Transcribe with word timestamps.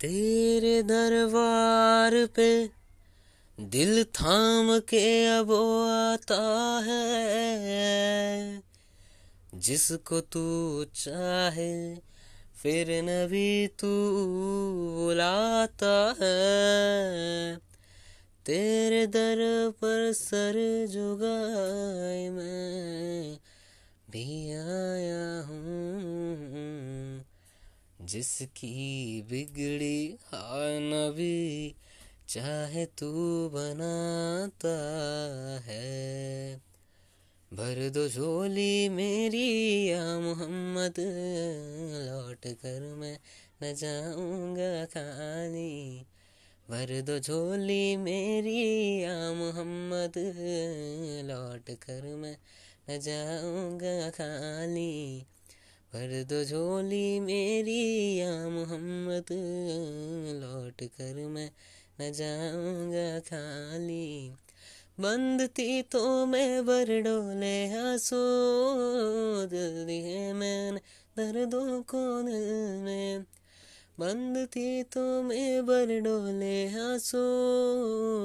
तेरे 0.00 0.82
दरबार 0.82 2.26
पे 2.26 2.70
दिल 3.60 4.04
थाम 4.04 4.78
के 4.78 5.26
अब 5.26 5.52
आता 6.16 6.80
है। 6.86 8.62
जिसको 9.54 10.20
तू 10.20 10.84
चाहे, 10.94 11.96
फिर 12.62 13.02
नबी 13.02 13.66
तू 13.66 13.88
बुलाता 14.94 16.14
है। 16.20 17.56
तेरे 18.46 19.06
दर 19.06 19.70
पर 19.70 20.12
सर 20.12 20.86
जुगाए 20.90 22.28
मैं। 22.28 22.89
जिसकी 28.10 29.22
बिगड़ी 29.22 30.18
नबी 30.82 31.74
चाहे 32.28 32.86
तू 32.86 33.10
बनाता 33.48 34.76
है। 35.64 36.56
भर 37.52 37.90
दो 37.90 38.08
झोली 38.08 38.88
मेरी 38.88 39.88
या 39.90 40.20
मोहम्मद, 40.20 40.94
लौट 42.08 42.54
कर 42.54 42.94
मैं 42.94 43.18
न 43.62 43.74
जाऊँगा 43.74 44.84
खाली। 44.84 46.06
भर 46.70 47.00
दो 47.00 47.18
झोली 47.18 47.96
मेरी 47.96 49.02
या 49.02 49.32
मोहम्मद, 49.32 50.12
लौट 51.24 51.76
कर 51.76 52.02
मैं 52.02 52.36
न 52.90 53.00
जाऊँगा 53.00 54.10
खाली। 54.10 55.26
भर 55.94 56.24
दो 56.24 56.44
झोली 56.44 57.20
मेरी 57.20 58.16
या 58.16 58.48
मोहम्मद, 58.48 59.24
लौट 60.42 60.88
कर 60.88 61.14
मैं 61.14 61.50
न 62.00 62.12
जाऊँगा 62.12 63.20
खाली। 63.20 64.32
बंद 65.00 65.48
थी 65.58 65.82
तो 65.82 66.26
मैं 66.26 66.66
बर 66.66 67.00
डोले 67.00 67.74
आँसू, 67.74 68.16
दिल 69.46 69.86
दिए 69.86 70.32
मैंने 70.32 70.80
दर्दों 71.16 71.82
को 71.82 72.22
दिल 72.22 72.82
में। 72.82 73.24
बंद 73.98 74.46
थी 74.46 74.82
तो 74.82 75.22
मैं 75.22 75.66
बर 75.66 76.00
डोले 76.00 76.68
आँसू, 76.68 77.18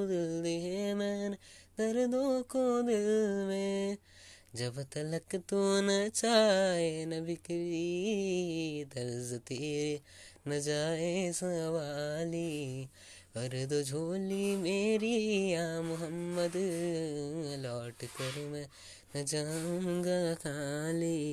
दिल 0.07 0.43
दिए 0.43 0.93
मैंने 0.93 1.35
दर्दों 1.79 2.41
को 2.41 2.81
दिल 2.81 3.45
में। 3.47 3.97
जब 4.55 4.83
तलक 4.83 5.35
तू 5.35 5.57
न 5.59 6.09
चाहे 6.15 7.05
न 7.05 7.25
बिकरी 7.25 8.83
दर्ज 8.85 9.39
तेरे 9.39 10.01
न 10.47 10.59
जाए 10.59 11.31
सवाली। 11.33 12.87
कर 13.37 13.65
दो 13.65 13.83
झोली 13.83 14.55
मेरी, 14.55 15.49
या 15.53 15.81
मोहम्मद, 15.81 16.53
लौट 17.65 18.05
कर 18.05 18.39
मैं 18.39 18.67
न 19.15 19.25
जाऊँगा 19.25 20.33
खाली। 20.33 21.25